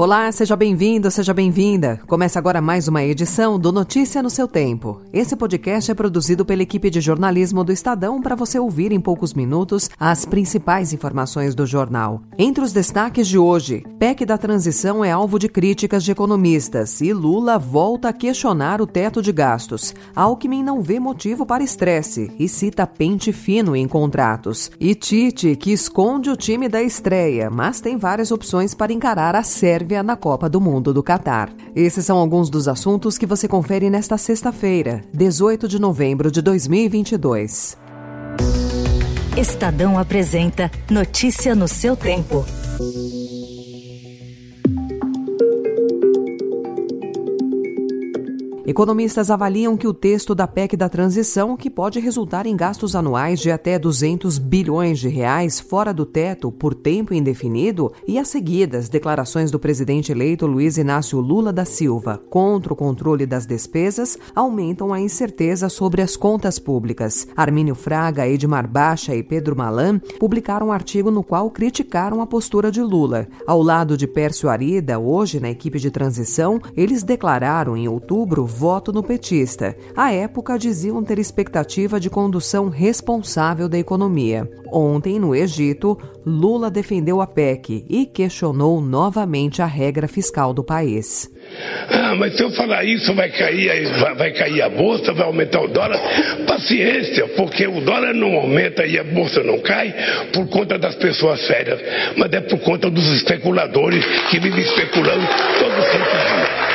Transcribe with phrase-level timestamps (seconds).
[0.00, 2.00] Olá, seja bem-vindo, seja bem-vinda.
[2.06, 5.02] Começa agora mais uma edição do Notícia no seu Tempo.
[5.12, 9.34] Esse podcast é produzido pela equipe de jornalismo do Estadão para você ouvir em poucos
[9.34, 12.22] minutos as principais informações do jornal.
[12.38, 17.12] Entre os destaques de hoje, PEC da transição é alvo de críticas de economistas e
[17.12, 19.94] Lula volta a questionar o teto de gastos.
[20.16, 24.70] Alckmin não vê motivo para estresse e cita pente fino em contratos.
[24.80, 29.42] E Tite, que esconde o time da estreia, mas tem várias opções para encarar a
[29.42, 31.50] Sérvia Na Copa do Mundo do Catar.
[31.74, 37.76] Esses são alguns dos assuntos que você confere nesta sexta-feira, 18 de novembro de 2022.
[39.36, 42.44] Estadão apresenta Notícia no seu tempo.
[48.66, 53.40] Economistas avaliam que o texto da PEC da transição, que pode resultar em gastos anuais
[53.40, 58.88] de até 200 bilhões de reais fora do teto por tempo indefinido, e as seguidas
[58.88, 64.92] declarações do presidente eleito Luiz Inácio Lula da Silva contra o controle das despesas, aumentam
[64.92, 67.26] a incerteza sobre as contas públicas.
[67.34, 72.70] Armínio Fraga, Edmar Baixa e Pedro Malan publicaram um artigo no qual criticaram a postura
[72.70, 73.26] de Lula.
[73.46, 78.92] Ao lado de Pércio Arida, hoje na equipe de transição, eles declararam em outubro voto
[78.92, 79.76] no petista.
[79.96, 84.50] À época, diziam ter expectativa de condução responsável da economia.
[84.72, 91.30] Ontem, no Egito, Lula defendeu a PEC e questionou novamente a regra fiscal do país.
[91.88, 93.70] Ah, mas se eu falar isso, vai cair,
[94.16, 95.98] vai cair a bolsa, vai aumentar o dólar.
[96.46, 99.94] Paciência, porque o dólar não aumenta e a bolsa não cai
[100.32, 101.80] por conta das pessoas sérias,
[102.16, 105.26] mas é por conta dos especuladores que vivem especulando
[105.58, 106.69] todo santo dia.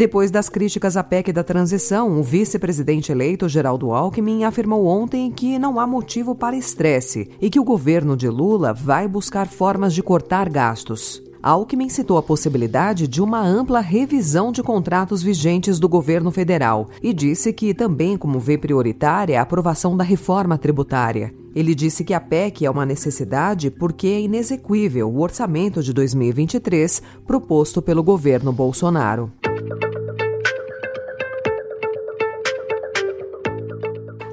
[0.00, 5.58] Depois das críticas à PEC da transição, o vice-presidente eleito Geraldo Alckmin afirmou ontem que
[5.58, 10.02] não há motivo para estresse e que o governo de Lula vai buscar formas de
[10.02, 11.22] cortar gastos.
[11.42, 17.12] Alckmin citou a possibilidade de uma ampla revisão de contratos vigentes do governo federal e
[17.12, 21.34] disse que também, como vê prioritária, a aprovação da reforma tributária.
[21.54, 27.02] Ele disse que a PEC é uma necessidade porque é inexequível o orçamento de 2023
[27.26, 29.32] proposto pelo governo Bolsonaro.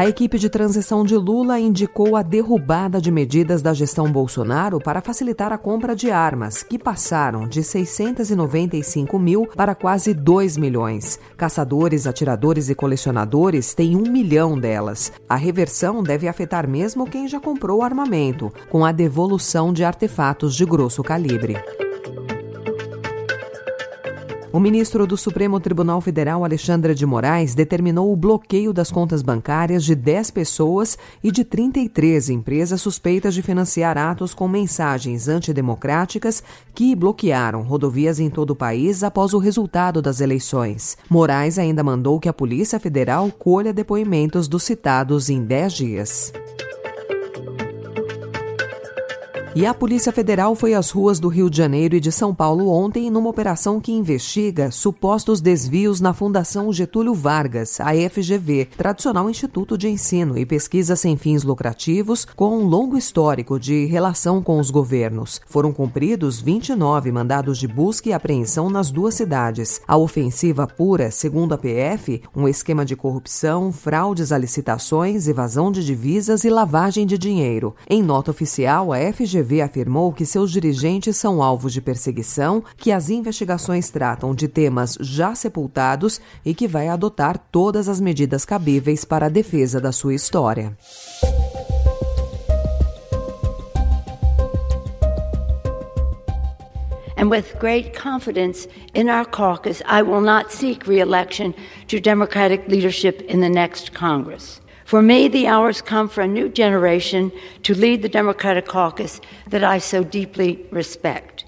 [0.00, 5.02] A equipe de transição de Lula indicou a derrubada de medidas da gestão Bolsonaro para
[5.02, 11.20] facilitar a compra de armas, que passaram de 695 mil para quase 2 milhões.
[11.36, 15.12] Caçadores, atiradores e colecionadores têm um milhão delas.
[15.28, 20.64] A reversão deve afetar mesmo quem já comprou armamento, com a devolução de artefatos de
[20.64, 21.58] grosso calibre.
[24.52, 29.84] O ministro do Supremo Tribunal Federal, Alexandre de Moraes, determinou o bloqueio das contas bancárias
[29.84, 36.42] de 10 pessoas e de 33 empresas suspeitas de financiar atos com mensagens antidemocráticas
[36.74, 40.98] que bloquearam rodovias em todo o país após o resultado das eleições.
[41.08, 46.32] Moraes ainda mandou que a Polícia Federal colha depoimentos dos citados em 10 dias.
[49.52, 52.68] E a Polícia Federal foi às ruas do Rio de Janeiro e de São Paulo
[52.68, 59.76] ontem numa operação que investiga supostos desvios na Fundação Getúlio Vargas, a FGV, tradicional instituto
[59.76, 64.70] de ensino e pesquisa sem fins lucrativos, com um longo histórico de relação com os
[64.70, 65.40] governos.
[65.48, 69.80] Foram cumpridos 29 mandados de busca e apreensão nas duas cidades.
[69.86, 75.84] A ofensiva pura, segundo a PF, um esquema de corrupção, fraudes a licitações, evasão de
[75.84, 77.74] divisas e lavagem de dinheiro.
[77.88, 82.92] Em nota oficial, a FGV FGV afirmou que seus dirigentes são alvos de perseguição, que
[82.92, 89.04] as investigações tratam de temas já sepultados e que vai adotar todas as medidas cabíveis
[89.04, 90.76] para a defesa da sua história.
[97.16, 101.54] And with great confidence in our caucus, I will not seek reelection
[101.88, 104.60] to Democratic leadership in the next Congress.
[104.90, 107.30] For me, the hours come for a new generation
[107.62, 111.44] to lead the Democratic caucus that I so deeply respect.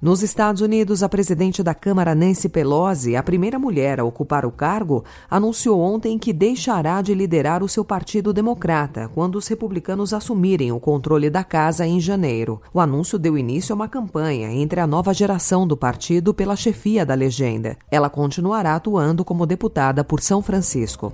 [0.00, 4.52] Nos Estados Unidos, a presidente da Câmara, Nancy Pelosi, a primeira mulher a ocupar o
[4.52, 10.70] cargo, anunciou ontem que deixará de liderar o seu Partido Democrata quando os republicanos assumirem
[10.70, 12.62] o controle da casa em janeiro.
[12.72, 17.04] O anúncio deu início a uma campanha entre a nova geração do partido pela chefia
[17.04, 17.76] da legenda.
[17.90, 21.12] Ela continuará atuando como deputada por São Francisco.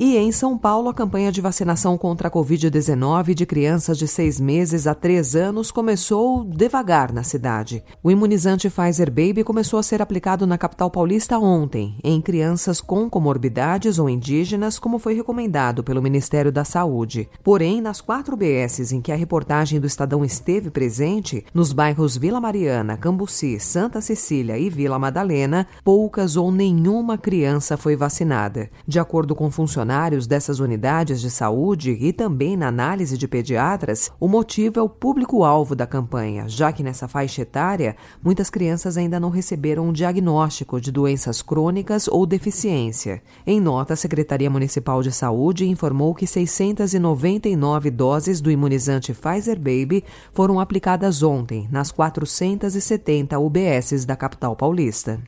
[0.00, 4.38] E em São Paulo, a campanha de vacinação contra a Covid-19 de crianças de seis
[4.38, 7.82] meses a três anos começou devagar na cidade.
[8.00, 13.10] O imunizante Pfizer Baby começou a ser aplicado na capital paulista ontem, em crianças com
[13.10, 17.28] comorbidades ou indígenas, como foi recomendado pelo Ministério da Saúde.
[17.42, 22.40] Porém, nas quatro BSs em que a reportagem do Estadão esteve presente, nos bairros Vila
[22.40, 28.70] Mariana, Cambuci, Santa Cecília e Vila Madalena, poucas ou nenhuma criança foi vacinada.
[28.86, 34.12] De acordo com funcionários, funcionários dessas unidades de saúde e também na análise de pediatras,
[34.20, 39.18] o motivo é o público-alvo da campanha, já que nessa faixa etária, muitas crianças ainda
[39.18, 43.22] não receberam um diagnóstico de doenças crônicas ou deficiência.
[43.46, 50.04] Em nota, a Secretaria Municipal de Saúde informou que 699 doses do imunizante Pfizer Baby
[50.34, 55.18] foram aplicadas ontem nas 470 UBSs da capital paulista.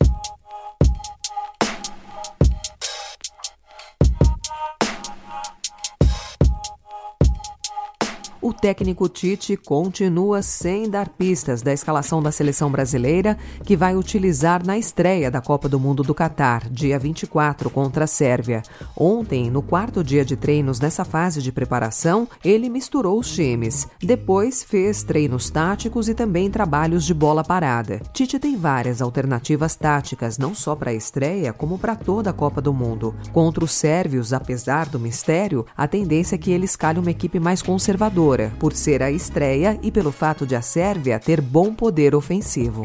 [8.50, 14.66] O técnico Tite continua sem dar pistas da escalação da seleção brasileira, que vai utilizar
[14.66, 18.62] na estreia da Copa do Mundo do Catar, dia 24, contra a Sérvia.
[18.96, 23.86] Ontem, no quarto dia de treinos nessa fase de preparação, ele misturou os times.
[24.02, 28.00] Depois fez treinos táticos e também trabalhos de bola parada.
[28.12, 32.60] Tite tem várias alternativas táticas, não só para a estreia, como para toda a Copa
[32.60, 33.14] do Mundo.
[33.32, 37.62] Contra os sérvios, apesar do mistério, a tendência é que ele escalhe uma equipe mais
[37.62, 42.82] conservadora por ser a estreia e pelo fato de a Sérvia ter bom poder ofensivo.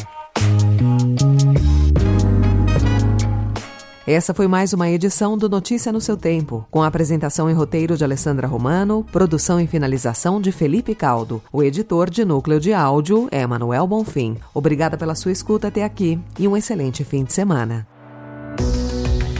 [4.08, 7.98] Essa foi mais uma edição do Notícia no seu tempo, com a apresentação e roteiro
[7.98, 11.42] de Alessandra Romano, produção e finalização de Felipe Caldo.
[11.52, 14.38] O editor de núcleo de áudio é Manuel Bonfim.
[14.54, 17.88] Obrigada pela sua escuta até aqui e um excelente fim de semana.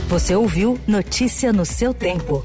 [0.08, 2.44] Você ouviu Notícia no seu tempo.